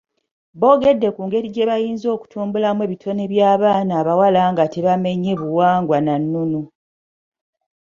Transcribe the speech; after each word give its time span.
Boogedde 0.59 1.07
ku 1.15 1.21
ngeri 1.27 1.47
gye 1.55 1.67
bayinza 1.69 2.07
okutumbulamu 2.15 2.81
ebitone 2.87 3.23
by'abaana 3.31 3.93
abawala 4.01 4.41
nga 4.51 4.65
tebamenye 4.73 5.33
buwangwa 5.41 5.97
na 6.05 6.15
nnono. 6.21 6.61